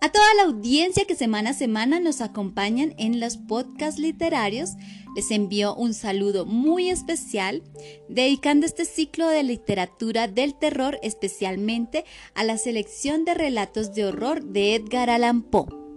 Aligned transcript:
A 0.00 0.10
toda 0.10 0.34
la 0.34 0.44
audiencia 0.44 1.04
que 1.06 1.16
semana 1.16 1.50
a 1.50 1.54
semana 1.54 2.00
nos 2.00 2.20
acompañan 2.20 2.94
en 2.98 3.20
los 3.20 3.36
podcasts 3.36 4.00
literarios, 4.00 4.70
les 5.16 5.30
envío 5.30 5.74
un 5.74 5.94
saludo 5.94 6.46
muy 6.46 6.90
especial, 6.90 7.62
dedicando 8.08 8.66
este 8.66 8.84
ciclo 8.84 9.28
de 9.28 9.42
literatura 9.42 10.28
del 10.28 10.54
terror 10.54 10.98
especialmente 11.02 12.04
a 12.34 12.44
la 12.44 12.58
selección 12.58 13.24
de 13.24 13.34
relatos 13.34 13.94
de 13.94 14.04
horror 14.06 14.44
de 14.44 14.74
Edgar 14.76 15.10
Allan 15.10 15.42
Poe 15.42 15.87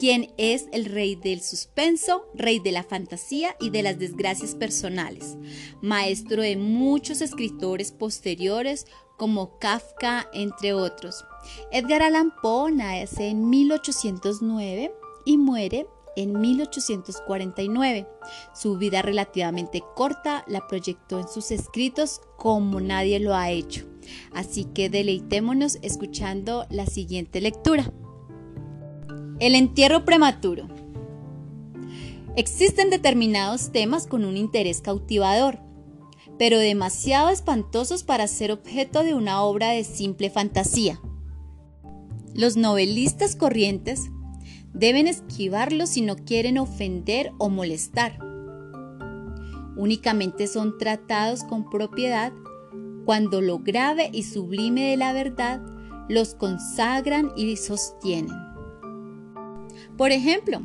quien 0.00 0.32
es 0.38 0.66
el 0.72 0.86
rey 0.86 1.14
del 1.14 1.42
suspenso, 1.42 2.24
rey 2.34 2.58
de 2.58 2.72
la 2.72 2.82
fantasía 2.82 3.54
y 3.60 3.68
de 3.68 3.82
las 3.82 3.98
desgracias 3.98 4.54
personales, 4.54 5.36
maestro 5.82 6.40
de 6.40 6.56
muchos 6.56 7.20
escritores 7.20 7.92
posteriores 7.92 8.86
como 9.18 9.58
Kafka, 9.58 10.26
entre 10.32 10.72
otros. 10.72 11.26
Edgar 11.70 12.02
Allan 12.02 12.32
Poe 12.40 12.72
nace 12.72 13.28
en 13.28 13.50
1809 13.50 14.90
y 15.26 15.36
muere 15.36 15.86
en 16.16 16.40
1849. 16.40 18.08
Su 18.54 18.78
vida 18.78 19.02
relativamente 19.02 19.82
corta 19.94 20.46
la 20.48 20.66
proyectó 20.66 21.20
en 21.20 21.28
sus 21.28 21.50
escritos 21.50 22.22
como 22.38 22.80
nadie 22.80 23.20
lo 23.20 23.34
ha 23.34 23.50
hecho. 23.50 23.84
Así 24.32 24.64
que 24.64 24.88
deleitémonos 24.88 25.76
escuchando 25.82 26.64
la 26.70 26.86
siguiente 26.86 27.42
lectura. 27.42 27.92
El 29.40 29.54
entierro 29.54 30.04
prematuro. 30.04 30.68
Existen 32.36 32.90
determinados 32.90 33.72
temas 33.72 34.06
con 34.06 34.24
un 34.24 34.36
interés 34.36 34.80
cautivador 34.80 35.58
pero 36.40 36.58
demasiado 36.58 37.28
espantosos 37.28 38.02
para 38.02 38.26
ser 38.26 38.50
objeto 38.50 39.02
de 39.02 39.12
una 39.12 39.42
obra 39.42 39.72
de 39.72 39.84
simple 39.84 40.30
fantasía. 40.30 40.98
Los 42.32 42.56
novelistas 42.56 43.36
corrientes 43.36 44.08
deben 44.72 45.06
esquivarlos 45.06 45.90
si 45.90 46.00
no 46.00 46.16
quieren 46.16 46.56
ofender 46.56 47.32
o 47.36 47.50
molestar. 47.50 48.18
Únicamente 49.76 50.46
son 50.46 50.78
tratados 50.78 51.44
con 51.44 51.68
propiedad 51.68 52.32
cuando 53.04 53.42
lo 53.42 53.58
grave 53.58 54.08
y 54.10 54.22
sublime 54.22 54.88
de 54.92 54.96
la 54.96 55.12
verdad 55.12 55.60
los 56.08 56.34
consagran 56.34 57.32
y 57.36 57.54
sostienen. 57.58 58.49
Por 60.00 60.12
ejemplo, 60.12 60.62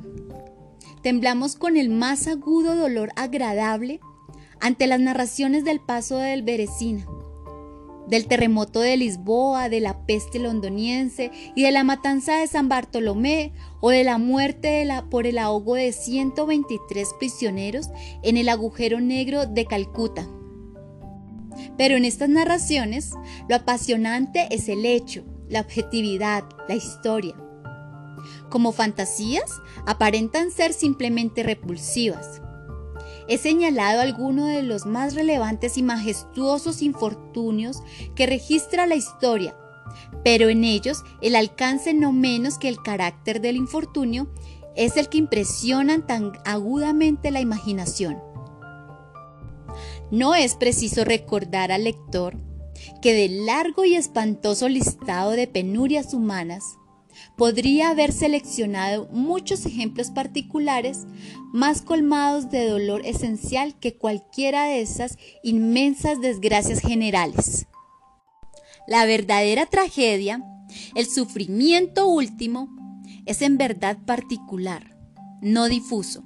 temblamos 1.02 1.58
con 1.58 1.76
el 1.76 1.90
más 1.90 2.26
agudo 2.26 2.74
dolor 2.74 3.12
agradable 3.18 4.00
ante 4.62 4.88
las 4.88 5.02
narraciones 5.02 5.66
del 5.66 5.82
paso 5.82 6.20
del 6.20 6.42
Berecina, 6.42 7.06
del 8.08 8.28
terremoto 8.28 8.80
de 8.80 8.96
Lisboa, 8.96 9.68
de 9.68 9.82
la 9.82 10.06
peste 10.06 10.40
londoniense 10.40 11.32
y 11.54 11.64
de 11.64 11.72
la 11.74 11.84
matanza 11.84 12.38
de 12.38 12.48
San 12.48 12.70
Bartolomé 12.70 13.52
o 13.82 13.90
de 13.90 14.06
la 14.06 14.18
muerte 14.20 14.88
por 15.12 15.28
el 15.28 15.38
ahogo 15.38 15.76
de 15.76 15.92
123 15.92 17.14
prisioneros 17.20 17.90
en 18.24 18.38
el 18.38 18.48
agujero 18.48 19.02
negro 19.02 19.48
de 19.48 19.66
Calcuta. 19.66 20.30
Pero 21.78 21.98
en 21.98 22.06
estas 22.06 22.30
narraciones 22.30 23.12
lo 23.50 23.58
apasionante 23.58 24.48
es 24.52 24.70
el 24.70 24.86
hecho, 24.86 25.26
la 25.50 25.60
objetividad, 25.60 26.46
la 26.70 26.76
historia. 26.76 27.36
Como 28.50 28.72
fantasías, 28.72 29.62
aparentan 29.86 30.52
ser 30.52 30.74
simplemente 30.74 31.44
repulsivas, 31.44 32.42
he 33.28 33.38
señalado 33.38 34.02
algunos 34.02 34.50
de 34.50 34.64
los 34.64 34.86
más 34.86 35.16
relevantes 35.16 35.78
y 35.78 35.84
majestuosos 35.84 36.82
infortunios 36.82 37.82
que 38.16 38.28
registra 38.28 38.86
la 38.86 38.96
historia, 38.96 39.56
pero 40.24 40.50
en 40.50 40.64
ellos 40.64 41.04
el 41.22 41.36
alcance 41.36 41.94
no 41.94 42.12
menos 42.12 42.58
que 42.58 42.70
el 42.70 42.82
carácter 42.82 43.42
del 43.42 43.56
infortunio 43.56 44.28
es 44.76 44.98
el 44.98 45.10
que 45.10 45.18
impresionan 45.18 46.06
tan 46.06 46.34
agudamente 46.46 47.32
la 47.32 47.42
imaginación. 47.42 48.22
No 50.12 50.36
es 50.36 50.56
preciso 50.56 51.04
recordar 51.04 51.72
al 51.72 51.86
lector 51.86 52.38
que 53.02 53.14
del 53.14 53.46
largo 53.46 53.86
y 53.86 53.96
espantoso 53.96 54.70
listado 54.70 55.32
de 55.32 55.48
penurias 55.48 56.14
humanas, 56.14 56.78
podría 57.36 57.90
haber 57.90 58.12
seleccionado 58.12 59.08
muchos 59.12 59.66
ejemplos 59.66 60.12
particulares 60.12 61.06
más 61.54 61.82
colmados 61.82 62.50
de 62.50 62.68
dolor 62.68 63.06
esencial 63.06 63.78
que 63.80 63.96
cualquiera 63.98 64.66
de 64.66 64.82
esas 64.82 65.18
inmensas 65.44 66.22
desgracias 66.22 66.80
generales. 66.80 67.68
La 68.88 69.06
verdadera 69.06 69.66
tragedia, 69.66 70.44
el 70.96 71.08
sufrimiento 71.08 72.08
último, 72.08 72.70
es 73.26 73.42
en 73.42 73.58
verdad 73.58 73.98
particular, 74.06 74.96
no 75.42 75.68
difuso. 75.68 76.24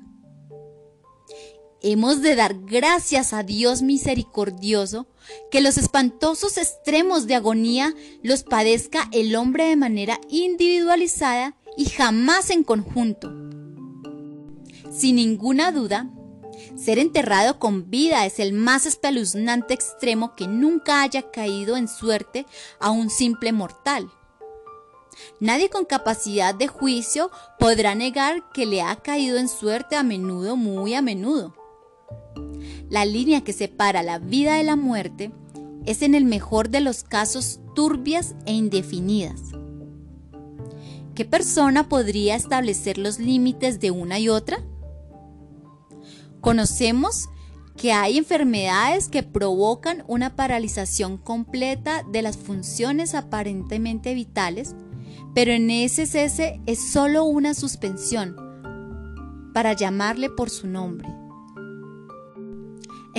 Hemos 1.81 2.21
de 2.21 2.35
dar 2.35 2.55
gracias 2.65 3.31
a 3.31 3.43
Dios 3.43 3.81
misericordioso 3.81 5.07
que 5.49 5.61
los 5.61 5.77
espantosos 5.77 6.57
extremos 6.57 7.25
de 7.25 7.35
agonía 7.35 7.93
los 8.21 8.43
padezca 8.43 9.07
el 9.13 9.33
hombre 9.37 9.63
de 9.65 9.77
manera 9.77 10.19
individualizada 10.27 11.55
y 11.77 11.85
jamás 11.85 12.49
en 12.49 12.65
conjunto. 12.65 13.31
Sin 14.91 15.15
ninguna 15.15 15.71
duda, 15.71 16.09
ser 16.75 16.99
enterrado 16.99 17.59
con 17.59 17.89
vida 17.89 18.25
es 18.25 18.39
el 18.39 18.51
más 18.51 18.85
espeluznante 18.85 19.73
extremo 19.73 20.35
que 20.35 20.47
nunca 20.47 21.01
haya 21.01 21.31
caído 21.31 21.77
en 21.77 21.87
suerte 21.87 22.45
a 22.81 22.91
un 22.91 23.09
simple 23.09 23.53
mortal. 23.53 24.11
Nadie 25.39 25.69
con 25.69 25.85
capacidad 25.85 26.53
de 26.53 26.67
juicio 26.67 27.31
podrá 27.57 27.95
negar 27.95 28.49
que 28.51 28.65
le 28.65 28.81
ha 28.81 28.97
caído 28.97 29.37
en 29.37 29.47
suerte 29.47 29.95
a 29.95 30.03
menudo, 30.03 30.57
muy 30.57 30.93
a 30.93 31.01
menudo. 31.01 31.58
La 32.89 33.05
línea 33.05 33.43
que 33.43 33.53
separa 33.53 34.03
la 34.03 34.19
vida 34.19 34.55
de 34.55 34.63
la 34.63 34.75
muerte 34.75 35.31
es 35.85 36.01
en 36.01 36.15
el 36.15 36.25
mejor 36.25 36.69
de 36.69 36.81
los 36.81 37.03
casos 37.03 37.59
turbias 37.75 38.35
e 38.45 38.53
indefinidas. 38.53 39.41
¿Qué 41.15 41.25
persona 41.25 41.89
podría 41.89 42.35
establecer 42.35 42.97
los 42.97 43.19
límites 43.19 43.79
de 43.79 43.91
una 43.91 44.19
y 44.19 44.29
otra? 44.29 44.63
Conocemos 46.41 47.27
que 47.75 47.91
hay 47.91 48.17
enfermedades 48.17 49.07
que 49.07 49.23
provocan 49.23 50.03
una 50.07 50.35
paralización 50.35 51.17
completa 51.17 52.03
de 52.03 52.21
las 52.21 52.37
funciones 52.37 53.15
aparentemente 53.15 54.13
vitales, 54.13 54.75
pero 55.33 55.51
en 55.51 55.69
SSS 55.69 56.59
es 56.65 56.91
solo 56.91 57.23
una 57.23 57.53
suspensión 57.53 58.35
para 59.53 59.73
llamarle 59.73 60.29
por 60.29 60.49
su 60.49 60.67
nombre. 60.67 61.18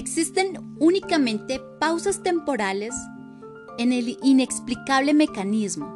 Existen 0.00 0.76
únicamente 0.78 1.60
pausas 1.78 2.22
temporales 2.22 2.94
en 3.76 3.92
el 3.92 4.16
inexplicable 4.22 5.12
mecanismo. 5.12 5.92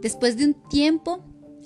Después 0.00 0.36
de 0.36 0.44
un 0.44 0.54
tiempo, 0.54 1.18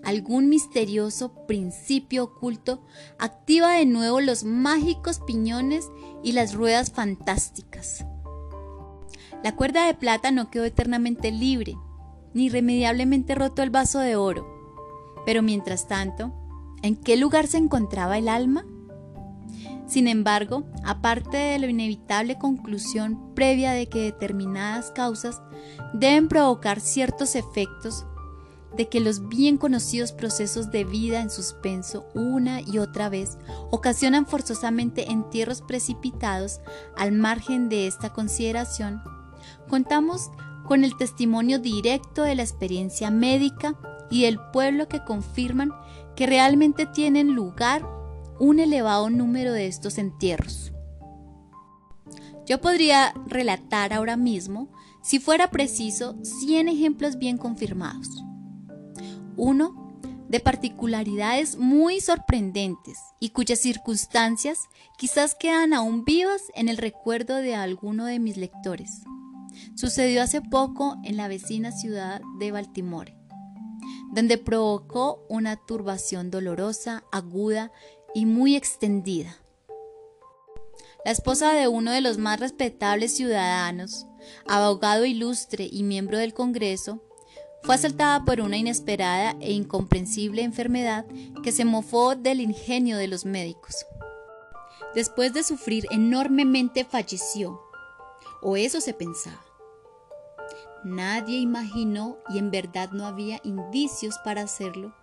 algún 0.02 0.48
misterioso 0.48 1.46
principio 1.46 2.24
oculto 2.24 2.80
activa 3.18 3.74
de 3.74 3.84
nuevo 3.84 4.22
los 4.22 4.44
mágicos 4.44 5.20
piñones 5.20 5.90
y 6.22 6.32
las 6.32 6.54
ruedas 6.54 6.90
fantásticas. 6.90 8.06
La 9.42 9.54
cuerda 9.56 9.86
de 9.86 9.92
plata 9.92 10.30
no 10.30 10.50
quedó 10.50 10.64
eternamente 10.64 11.30
libre, 11.32 11.76
ni 12.32 12.46
irremediablemente 12.46 13.34
roto 13.34 13.62
el 13.62 13.68
vaso 13.68 13.98
de 13.98 14.16
oro. 14.16 14.46
Pero 15.26 15.42
mientras 15.42 15.86
tanto, 15.86 16.32
¿en 16.80 16.96
qué 16.96 17.18
lugar 17.18 17.46
se 17.46 17.58
encontraba 17.58 18.16
el 18.16 18.26
alma? 18.26 18.64
Sin 19.86 20.08
embargo, 20.08 20.64
aparte 20.84 21.36
de 21.36 21.58
la 21.58 21.66
inevitable 21.66 22.38
conclusión 22.38 23.34
previa 23.34 23.72
de 23.72 23.88
que 23.88 24.00
determinadas 24.00 24.90
causas 24.90 25.42
deben 25.92 26.28
provocar 26.28 26.80
ciertos 26.80 27.34
efectos, 27.34 28.06
de 28.76 28.88
que 28.88 29.00
los 29.00 29.28
bien 29.28 29.56
conocidos 29.56 30.12
procesos 30.12 30.70
de 30.70 30.84
vida 30.84 31.20
en 31.20 31.30
suspenso 31.30 32.06
una 32.14 32.60
y 32.60 32.78
otra 32.78 33.08
vez 33.08 33.38
ocasionan 33.70 34.26
forzosamente 34.26 35.12
entierros 35.12 35.62
precipitados 35.62 36.60
al 36.96 37.12
margen 37.12 37.68
de 37.68 37.86
esta 37.86 38.12
consideración, 38.12 39.02
contamos 39.68 40.30
con 40.64 40.82
el 40.82 40.96
testimonio 40.96 41.58
directo 41.58 42.22
de 42.22 42.34
la 42.34 42.42
experiencia 42.42 43.10
médica 43.10 43.76
y 44.10 44.22
del 44.22 44.40
pueblo 44.52 44.88
que 44.88 45.04
confirman 45.04 45.70
que 46.16 46.26
realmente 46.26 46.86
tienen 46.86 47.34
lugar 47.34 47.93
un 48.38 48.58
elevado 48.58 49.10
número 49.10 49.52
de 49.52 49.66
estos 49.66 49.98
entierros. 49.98 50.72
Yo 52.46 52.60
podría 52.60 53.14
relatar 53.26 53.92
ahora 53.92 54.16
mismo, 54.16 54.68
si 55.02 55.18
fuera 55.18 55.50
preciso, 55.50 56.16
100 56.22 56.68
ejemplos 56.68 57.16
bien 57.18 57.38
confirmados. 57.38 58.08
Uno 59.36 59.84
de 60.28 60.40
particularidades 60.40 61.56
muy 61.56 62.00
sorprendentes 62.00 62.98
y 63.20 63.30
cuyas 63.30 63.60
circunstancias 63.60 64.58
quizás 64.98 65.34
quedan 65.34 65.72
aún 65.72 66.04
vivas 66.04 66.42
en 66.54 66.68
el 66.68 66.76
recuerdo 66.76 67.36
de 67.36 67.54
alguno 67.54 68.04
de 68.04 68.18
mis 68.18 68.36
lectores. 68.36 69.02
Sucedió 69.74 70.22
hace 70.22 70.42
poco 70.42 70.96
en 71.04 71.16
la 71.16 71.28
vecina 71.28 71.72
ciudad 71.72 72.20
de 72.38 72.52
Baltimore, 72.52 73.16
donde 74.12 74.38
provocó 74.38 75.24
una 75.28 75.56
turbación 75.56 76.30
dolorosa, 76.30 77.04
aguda 77.12 77.70
y 78.14 78.26
muy 78.26 78.56
extendida. 78.56 79.36
La 81.04 81.10
esposa 81.10 81.52
de 81.52 81.68
uno 81.68 81.92
de 81.92 82.00
los 82.00 82.16
más 82.16 82.40
respetables 82.40 83.14
ciudadanos, 83.14 84.06
abogado 84.46 85.04
ilustre 85.04 85.68
y 85.70 85.82
miembro 85.82 86.16
del 86.16 86.32
Congreso, 86.32 87.02
fue 87.62 87.74
asaltada 87.74 88.24
por 88.24 88.40
una 88.40 88.56
inesperada 88.56 89.36
e 89.40 89.52
incomprensible 89.52 90.42
enfermedad 90.42 91.06
que 91.42 91.52
se 91.52 91.64
mofó 91.64 92.14
del 92.14 92.40
ingenio 92.40 92.96
de 92.96 93.08
los 93.08 93.24
médicos. 93.24 93.86
Después 94.94 95.32
de 95.32 95.42
sufrir 95.42 95.86
enormemente 95.90 96.84
falleció, 96.84 97.60
o 98.42 98.56
eso 98.56 98.80
se 98.80 98.94
pensaba. 98.94 99.44
Nadie 100.84 101.38
imaginó, 101.38 102.18
y 102.28 102.38
en 102.38 102.50
verdad 102.50 102.90
no 102.92 103.06
había 103.06 103.40
indicios 103.42 104.18
para 104.24 104.42
hacerlo, 104.42 104.94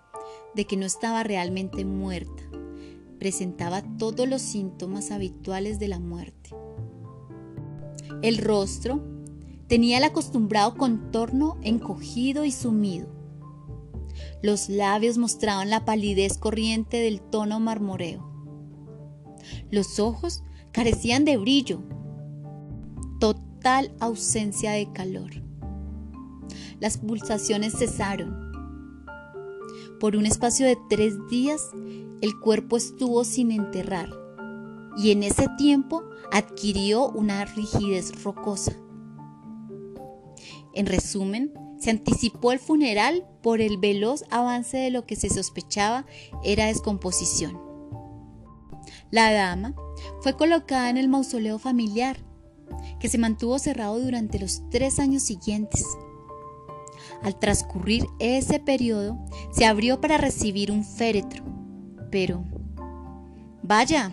de 0.54 0.66
que 0.66 0.78
no 0.78 0.86
estaba 0.86 1.24
realmente 1.24 1.84
muerta. 1.84 2.44
Presentaba 3.22 3.84
todos 4.00 4.28
los 4.28 4.42
síntomas 4.42 5.12
habituales 5.12 5.78
de 5.78 5.88
la 5.88 6.00
muerte. 6.00 6.50
El 8.24 8.40
rostro 8.40 9.00
tenía 9.68 10.00
el 10.00 10.06
acostumbrado 10.06 10.74
contorno 10.74 11.60
encogido 11.62 12.46
y 12.46 12.52
sumido. 12.52 13.10
Los 14.42 14.70
labios 14.70 15.20
mostraban 15.20 15.70
la 15.70 15.86
palidez 15.86 16.40
corriente 16.40 16.98
del 16.98 17.22
tono 17.22 17.60
marmoreo. 17.60 18.28
Los 19.70 20.00
ojos 20.00 20.42
carecían 20.72 21.24
de 21.24 21.38
brillo, 21.38 21.84
total 23.20 23.94
ausencia 24.00 24.72
de 24.72 24.92
calor 24.92 25.42
las 26.82 26.98
pulsaciones 26.98 27.74
cesaron. 27.78 28.41
Por 30.02 30.16
un 30.16 30.26
espacio 30.26 30.66
de 30.66 30.80
tres 30.90 31.14
días, 31.30 31.62
el 32.22 32.40
cuerpo 32.40 32.76
estuvo 32.76 33.24
sin 33.24 33.52
enterrar 33.52 34.10
y 34.98 35.12
en 35.12 35.22
ese 35.22 35.46
tiempo 35.60 36.02
adquirió 36.32 37.08
una 37.10 37.46
rigidez 37.46 38.24
rocosa. 38.24 38.76
En 40.74 40.88
resumen, 40.88 41.54
se 41.80 41.92
anticipó 41.92 42.52
el 42.52 42.58
funeral 42.58 43.28
por 43.44 43.62
el 43.62 43.78
veloz 43.78 44.24
avance 44.32 44.76
de 44.76 44.90
lo 44.90 45.06
que 45.06 45.16
se 45.16 45.30
sospechaba 45.30 46.08
era 46.44 46.66
descomposición. 46.66 47.62
La 49.12 49.32
dama 49.32 49.76
fue 50.22 50.36
colocada 50.36 50.90
en 50.90 50.98
el 50.98 51.10
mausoleo 51.10 51.60
familiar, 51.60 52.18
que 53.00 53.08
se 53.08 53.20
mantuvo 53.20 53.60
cerrado 53.60 54.00
durante 54.00 54.40
los 54.40 54.68
tres 54.72 54.98
años 54.98 55.22
siguientes. 55.22 55.86
Al 57.22 57.38
transcurrir 57.38 58.08
ese 58.20 58.60
periodo, 58.60 59.20
se 59.52 59.66
abrió 59.66 60.02
para 60.02 60.18
recibir 60.18 60.72
un 60.72 60.84
féretro. 60.84 61.44
Pero, 62.10 62.44
vaya, 63.62 64.12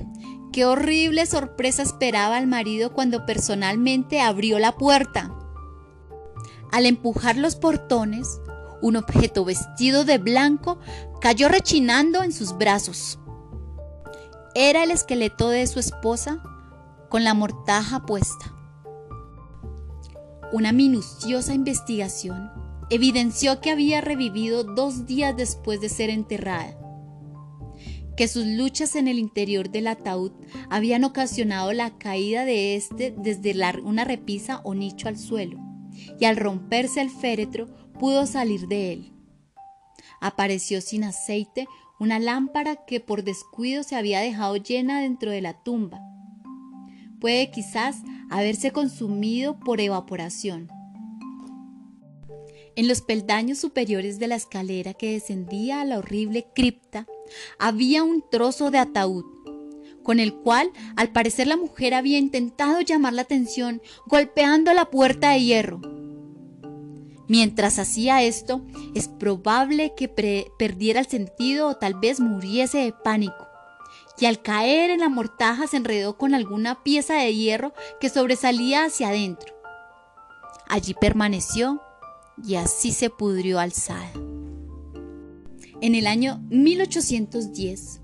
qué 0.52 0.66
horrible 0.66 1.24
sorpresa 1.26 1.82
esperaba 1.82 2.36
al 2.36 2.46
marido 2.46 2.92
cuando 2.92 3.24
personalmente 3.24 4.20
abrió 4.20 4.58
la 4.58 4.76
puerta. 4.76 5.34
Al 6.70 6.84
empujar 6.84 7.36
los 7.36 7.56
portones, 7.56 8.40
un 8.82 8.96
objeto 8.96 9.44
vestido 9.44 10.04
de 10.04 10.18
blanco 10.18 10.78
cayó 11.20 11.48
rechinando 11.48 12.22
en 12.22 12.32
sus 12.32 12.56
brazos. 12.58 13.18
Era 14.54 14.84
el 14.84 14.90
esqueleto 14.90 15.48
de 15.48 15.66
su 15.66 15.80
esposa 15.80 16.42
con 17.08 17.24
la 17.24 17.32
mortaja 17.32 18.04
puesta. 18.04 18.54
Una 20.52 20.72
minuciosa 20.72 21.54
investigación 21.54 22.57
evidenció 22.90 23.60
que 23.60 23.70
había 23.70 24.00
revivido 24.00 24.64
dos 24.64 25.06
días 25.06 25.36
después 25.36 25.80
de 25.80 25.88
ser 25.88 26.08
enterrada, 26.10 26.78
que 28.16 28.28
sus 28.28 28.46
luchas 28.46 28.96
en 28.96 29.08
el 29.08 29.18
interior 29.18 29.70
del 29.70 29.86
ataúd 29.86 30.32
habían 30.70 31.04
ocasionado 31.04 31.72
la 31.72 31.98
caída 31.98 32.44
de 32.44 32.76
éste 32.76 33.14
desde 33.16 33.54
una 33.82 34.04
repisa 34.04 34.60
o 34.64 34.74
nicho 34.74 35.08
al 35.08 35.18
suelo, 35.18 35.58
y 36.18 36.24
al 36.24 36.36
romperse 36.36 37.00
el 37.00 37.10
féretro 37.10 37.66
pudo 37.98 38.26
salir 38.26 38.68
de 38.68 38.92
él. 38.92 39.12
Apareció 40.20 40.80
sin 40.80 41.04
aceite 41.04 41.68
una 42.00 42.18
lámpara 42.18 42.86
que 42.86 43.00
por 43.00 43.22
descuido 43.22 43.82
se 43.82 43.96
había 43.96 44.20
dejado 44.20 44.56
llena 44.56 45.00
dentro 45.00 45.30
de 45.30 45.42
la 45.42 45.62
tumba. 45.62 46.00
Puede 47.20 47.50
quizás 47.50 47.98
haberse 48.30 48.70
consumido 48.70 49.58
por 49.58 49.80
evaporación 49.80 50.68
en 52.78 52.86
los 52.86 53.00
peldaños 53.00 53.58
superiores 53.58 54.20
de 54.20 54.28
la 54.28 54.36
escalera 54.36 54.94
que 54.94 55.10
descendía 55.10 55.80
a 55.80 55.84
la 55.84 55.98
horrible 55.98 56.46
cripta 56.54 57.08
había 57.58 58.04
un 58.04 58.22
trozo 58.30 58.70
de 58.70 58.78
ataúd, 58.78 59.24
con 60.04 60.20
el 60.20 60.32
cual 60.32 60.70
al 60.94 61.10
parecer 61.10 61.48
la 61.48 61.56
mujer 61.56 61.92
había 61.92 62.18
intentado 62.18 62.80
llamar 62.80 63.14
la 63.14 63.22
atención 63.22 63.82
golpeando 64.06 64.72
la 64.74 64.90
puerta 64.90 65.30
de 65.30 65.42
hierro. 65.42 65.80
Mientras 67.26 67.80
hacía 67.80 68.22
esto, 68.22 68.64
es 68.94 69.08
probable 69.08 69.94
que 69.96 70.06
perdiera 70.06 71.00
el 71.00 71.06
sentido 71.06 71.66
o 71.66 71.74
tal 71.74 71.94
vez 71.94 72.20
muriese 72.20 72.78
de 72.78 72.92
pánico. 72.92 73.48
Y 74.20 74.26
al 74.26 74.40
caer 74.40 74.90
en 74.90 75.00
la 75.00 75.08
mortaja 75.08 75.66
se 75.66 75.78
enredó 75.78 76.16
con 76.16 76.32
alguna 76.32 76.84
pieza 76.84 77.14
de 77.14 77.34
hierro 77.34 77.72
que 78.00 78.08
sobresalía 78.08 78.84
hacia 78.84 79.08
adentro. 79.08 79.52
Allí 80.68 80.94
permaneció 80.94 81.82
y 82.46 82.56
así 82.56 82.92
se 82.92 83.10
pudrió 83.10 83.58
alzada. 83.58 84.12
En 85.80 85.94
el 85.94 86.06
año 86.06 86.42
1810 86.50 88.00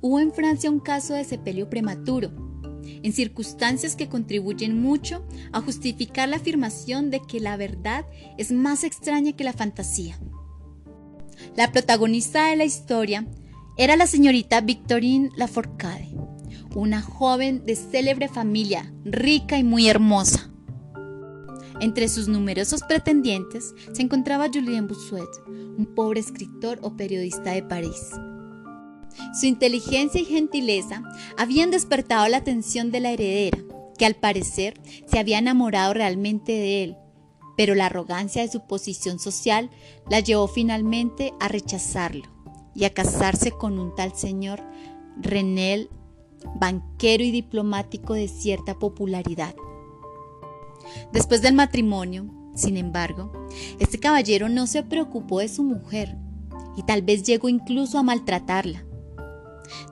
hubo 0.00 0.20
en 0.20 0.32
Francia 0.32 0.70
un 0.70 0.80
caso 0.80 1.14
de 1.14 1.24
sepelio 1.24 1.68
prematuro, 1.68 2.30
en 3.02 3.12
circunstancias 3.12 3.96
que 3.96 4.08
contribuyen 4.08 4.80
mucho 4.80 5.26
a 5.52 5.60
justificar 5.60 6.28
la 6.28 6.36
afirmación 6.36 7.10
de 7.10 7.20
que 7.20 7.40
la 7.40 7.56
verdad 7.56 8.06
es 8.38 8.52
más 8.52 8.84
extraña 8.84 9.32
que 9.32 9.44
la 9.44 9.52
fantasía. 9.52 10.18
La 11.56 11.72
protagonista 11.72 12.48
de 12.48 12.56
la 12.56 12.64
historia 12.64 13.26
era 13.76 13.96
la 13.96 14.06
señorita 14.06 14.60
Victorine 14.60 15.30
Laforcade, 15.36 16.14
una 16.74 17.02
joven 17.02 17.64
de 17.64 17.76
célebre 17.76 18.28
familia, 18.28 18.92
rica 19.04 19.58
y 19.58 19.64
muy 19.64 19.88
hermosa. 19.88 20.49
Entre 21.80 22.08
sus 22.08 22.28
numerosos 22.28 22.82
pretendientes 22.82 23.74
se 23.92 24.02
encontraba 24.02 24.50
Julien 24.52 24.86
Bossuet, 24.86 25.28
un 25.48 25.86
pobre 25.94 26.20
escritor 26.20 26.78
o 26.82 26.94
periodista 26.94 27.52
de 27.52 27.62
París. 27.62 28.10
Su 29.38 29.46
inteligencia 29.46 30.20
y 30.20 30.26
gentileza 30.26 31.02
habían 31.38 31.70
despertado 31.70 32.28
la 32.28 32.36
atención 32.36 32.90
de 32.90 33.00
la 33.00 33.12
heredera, 33.12 33.58
que 33.96 34.04
al 34.04 34.14
parecer 34.14 34.78
se 35.06 35.18
había 35.18 35.38
enamorado 35.38 35.94
realmente 35.94 36.52
de 36.52 36.84
él, 36.84 36.96
pero 37.56 37.74
la 37.74 37.86
arrogancia 37.86 38.42
de 38.42 38.50
su 38.50 38.66
posición 38.66 39.18
social 39.18 39.70
la 40.10 40.20
llevó 40.20 40.48
finalmente 40.48 41.32
a 41.40 41.48
rechazarlo 41.48 42.24
y 42.74 42.84
a 42.84 42.92
casarse 42.92 43.52
con 43.52 43.78
un 43.78 43.94
tal 43.94 44.14
señor 44.14 44.62
Renel, 45.16 45.88
banquero 46.56 47.24
y 47.24 47.30
diplomático 47.30 48.12
de 48.12 48.28
cierta 48.28 48.78
popularidad. 48.78 49.54
Después 51.12 51.42
del 51.42 51.54
matrimonio, 51.54 52.26
sin 52.54 52.76
embargo, 52.76 53.32
este 53.78 53.98
caballero 53.98 54.48
no 54.48 54.66
se 54.66 54.82
preocupó 54.82 55.40
de 55.40 55.48
su 55.48 55.62
mujer 55.62 56.16
y 56.76 56.82
tal 56.82 57.02
vez 57.02 57.22
llegó 57.22 57.48
incluso 57.48 57.98
a 57.98 58.02
maltratarla. 58.02 58.84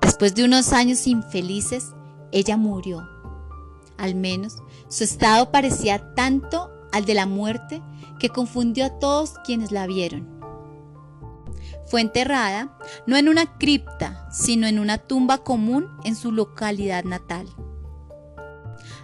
Después 0.00 0.35
de 0.35 0.45
unos 0.45 0.73
años 0.73 1.07
infelices, 1.07 1.93
ella 2.33 2.57
murió. 2.57 3.07
Al 3.97 4.14
menos 4.14 4.57
su 4.88 5.05
estado 5.05 5.50
parecía 5.50 6.14
tanto 6.14 6.71
al 6.93 7.05
de 7.05 7.14
la 7.14 7.26
muerte 7.26 7.83
que 8.19 8.28
confundió 8.28 8.87
a 8.87 8.99
todos 8.99 9.35
quienes 9.45 9.73
la 9.73 9.87
vieron. 9.87 10.38
Fue 11.87 12.00
enterrada 12.00 12.76
no 13.07 13.17
en 13.17 13.28
una 13.28 13.59
cripta, 13.59 14.28
sino 14.31 14.67
en 14.67 14.78
una 14.78 14.99
tumba 14.99 15.38
común 15.38 15.88
en 16.05 16.17
su 16.17 16.33
localidad 16.33 17.05
natal. 17.05 17.47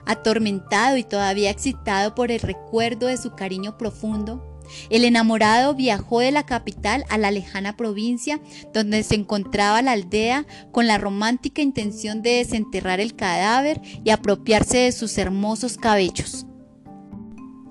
Atormentado 0.06 0.96
y 0.96 1.04
todavía 1.04 1.50
excitado 1.50 2.14
por 2.14 2.30
el 2.30 2.40
recuerdo 2.40 3.06
de 3.06 3.16
su 3.16 3.34
cariño 3.34 3.78
profundo, 3.78 4.54
el 4.90 5.04
enamorado 5.04 5.74
viajó 5.74 6.20
de 6.20 6.30
la 6.30 6.46
capital 6.46 7.04
a 7.08 7.18
la 7.18 7.30
lejana 7.30 7.76
provincia 7.76 8.40
donde 8.72 9.02
se 9.02 9.14
encontraba 9.14 9.82
la 9.82 9.92
aldea 9.92 10.46
con 10.72 10.86
la 10.86 10.98
romántica 10.98 11.62
intención 11.62 12.22
de 12.22 12.36
desenterrar 12.36 13.00
el 13.00 13.14
cadáver 13.14 13.80
y 14.04 14.10
apropiarse 14.10 14.78
de 14.78 14.92
sus 14.92 15.18
hermosos 15.18 15.76
cabellos. 15.76 16.46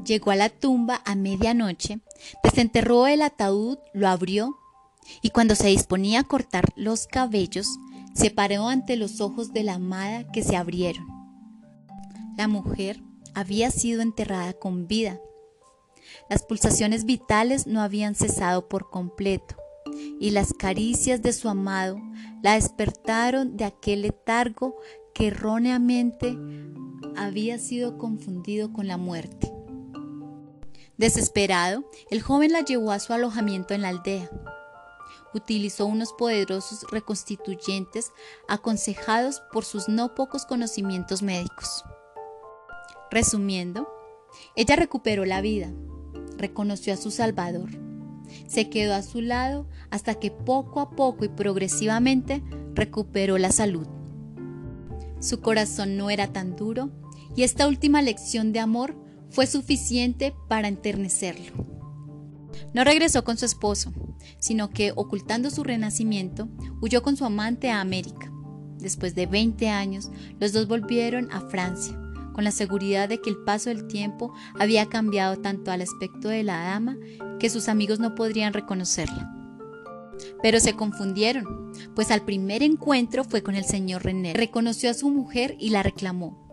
Llegó 0.05 0.31
a 0.31 0.35
la 0.35 0.49
tumba 0.49 1.01
a 1.05 1.15
medianoche, 1.15 1.99
desenterró 2.43 3.07
el 3.07 3.21
ataúd, 3.21 3.77
lo 3.93 4.09
abrió 4.09 4.57
y 5.21 5.29
cuando 5.29 5.55
se 5.55 5.67
disponía 5.67 6.21
a 6.21 6.23
cortar 6.23 6.65
los 6.75 7.07
cabellos, 7.07 7.67
se 8.13 8.29
paró 8.29 8.67
ante 8.67 8.95
los 8.95 9.21
ojos 9.21 9.53
de 9.53 9.63
la 9.63 9.75
amada 9.75 10.31
que 10.31 10.43
se 10.43 10.55
abrieron. 10.55 11.12
La 12.37 12.47
mujer 12.47 13.01
había 13.35 13.69
sido 13.69 14.01
enterrada 14.01 14.53
con 14.53 14.87
vida. 14.87 15.19
Las 16.29 16.43
pulsaciones 16.43 17.05
vitales 17.05 17.67
no 17.67 17.81
habían 17.81 18.15
cesado 18.15 18.67
por 18.67 18.89
completo 18.89 19.55
y 20.19 20.31
las 20.31 20.53
caricias 20.53 21.21
de 21.21 21.33
su 21.33 21.49
amado 21.49 22.01
la 22.41 22.53
despertaron 22.53 23.55
de 23.57 23.65
aquel 23.65 24.01
letargo 24.01 24.77
que 25.13 25.27
erróneamente 25.27 26.37
había 27.15 27.59
sido 27.59 27.97
confundido 27.97 28.73
con 28.73 28.87
la 28.87 28.97
muerte. 28.97 29.51
Desesperado, 30.97 31.83
el 32.09 32.21
joven 32.21 32.51
la 32.51 32.61
llevó 32.61 32.91
a 32.91 32.99
su 32.99 33.13
alojamiento 33.13 33.73
en 33.73 33.81
la 33.81 33.89
aldea. 33.89 34.29
Utilizó 35.33 35.85
unos 35.85 36.13
poderosos 36.13 36.85
reconstituyentes 36.91 38.11
aconsejados 38.47 39.41
por 39.51 39.65
sus 39.65 39.89
no 39.89 40.15
pocos 40.15 40.45
conocimientos 40.45 41.21
médicos. 41.23 41.83
Resumiendo, 43.13 43.87
ella 44.55 44.75
recuperó 44.75 45.23
la 45.23 45.39
vida, 45.39 45.71
reconoció 46.35 46.95
a 46.95 46.97
su 46.97 47.11
Salvador, 47.11 47.69
se 48.47 48.71
quedó 48.71 48.95
a 48.95 49.03
su 49.03 49.21
lado 49.21 49.67
hasta 49.91 50.15
que 50.15 50.31
poco 50.31 50.79
a 50.79 50.89
poco 50.89 51.23
y 51.23 51.27
progresivamente 51.27 52.41
recuperó 52.73 53.37
la 53.37 53.51
salud. 53.51 53.85
Su 55.19 55.41
corazón 55.41 55.95
no 55.95 56.09
era 56.09 56.33
tan 56.33 56.55
duro 56.55 56.89
y 57.35 57.43
esta 57.43 57.67
última 57.67 58.01
lección 58.01 58.51
de 58.51 58.61
amor 58.61 58.95
fue 59.29 59.45
suficiente 59.45 60.33
para 60.49 60.67
enternecerlo. 60.67 61.53
No 62.73 62.83
regresó 62.83 63.23
con 63.23 63.37
su 63.37 63.45
esposo, 63.45 63.93
sino 64.39 64.71
que, 64.71 64.91
ocultando 64.95 65.51
su 65.51 65.63
renacimiento, 65.63 66.49
huyó 66.81 67.03
con 67.03 67.15
su 67.15 67.25
amante 67.25 67.69
a 67.69 67.79
América. 67.79 68.31
Después 68.79 69.13
de 69.13 69.27
20 69.27 69.69
años, 69.69 70.09
los 70.39 70.51
dos 70.51 70.67
volvieron 70.67 71.31
a 71.31 71.41
Francia, 71.41 71.99
con 72.33 72.43
la 72.43 72.51
seguridad 72.51 73.07
de 73.07 73.21
que 73.21 73.29
el 73.29 73.37
paso 73.37 73.69
del 73.69 73.87
tiempo 73.87 74.33
había 74.59 74.87
cambiado 74.87 75.37
tanto 75.37 75.71
al 75.71 75.81
aspecto 75.81 76.27
de 76.29 76.43
la 76.43 76.63
dama 76.63 76.97
que 77.39 77.49
sus 77.49 77.69
amigos 77.69 77.99
no 77.99 78.15
podrían 78.15 78.53
reconocerla. 78.53 79.31
Pero 80.41 80.59
se 80.59 80.75
confundieron, 80.75 81.71
pues 81.95 82.11
al 82.11 82.23
primer 82.23 82.63
encuentro 82.63 83.23
fue 83.23 83.41
con 83.43 83.55
el 83.55 83.65
señor 83.65 84.03
René. 84.03 84.33
Reconoció 84.33 84.89
a 84.89 84.93
su 84.93 85.09
mujer 85.09 85.55
y 85.59 85.69
la 85.69 85.83
reclamó. 85.83 86.43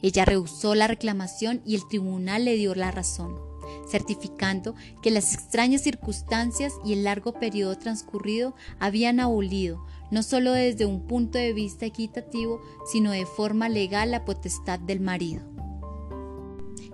Ella 0.00 0.24
rehusó 0.24 0.74
la 0.74 0.86
reclamación 0.86 1.62
y 1.64 1.74
el 1.74 1.86
tribunal 1.88 2.44
le 2.44 2.54
dio 2.56 2.74
la 2.74 2.90
razón, 2.90 3.36
certificando 3.92 4.74
que 5.02 5.10
las 5.10 5.34
extrañas 5.34 5.82
circunstancias 5.82 6.72
y 6.84 6.94
el 6.94 7.04
largo 7.04 7.34
periodo 7.34 7.76
transcurrido 7.78 8.54
habían 8.80 9.20
abolido, 9.20 9.86
no 10.10 10.22
solo 10.22 10.52
desde 10.52 10.86
un 10.86 11.06
punto 11.06 11.38
de 11.38 11.52
vista 11.52 11.86
equitativo, 11.86 12.60
sino 12.90 13.12
de 13.12 13.26
forma 13.26 13.68
legal 13.68 14.10
la 14.10 14.24
potestad 14.24 14.80
del 14.80 15.00
marido. 15.00 15.42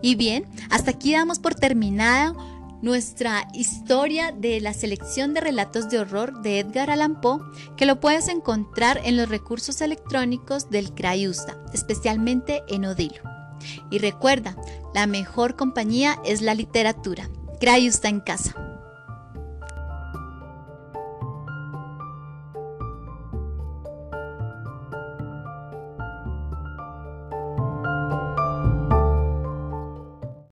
Y 0.02 0.17
bien, 0.17 0.45
hasta 0.71 0.90
aquí 0.90 1.12
damos 1.12 1.38
por 1.38 1.55
terminada 1.55 2.35
nuestra 2.83 3.49
historia 3.55 4.33
de 4.33 4.61
la 4.61 4.73
selección 4.73 5.35
de 5.35 5.40
relatos 5.40 5.88
de 5.88 5.99
horror 5.99 6.43
de 6.43 6.61
Edgar 6.61 6.90
Allan 6.90 7.21
Poe, 7.21 7.40
que 7.76 7.87
lo 7.87 8.00
puedes 8.00 8.28
encontrar 8.28 9.00
en 9.05 9.17
los 9.17 9.28
recursos 9.28 9.81
electrónicos 9.81 10.71
del 10.71 10.95
Crayusta, 10.95 11.57
especialmente 11.73 12.62
en 12.69 12.85
Odilo. 12.85 13.38
Y 13.91 13.99
recuerda, 13.99 14.57
la 14.95 15.07
mejor 15.07 15.57
compañía 15.57 16.19
es 16.25 16.43
la 16.43 16.55
literatura. 16.55 17.29
Crayusta 17.61 18.09
en 18.09 18.21
casa. 18.21 18.68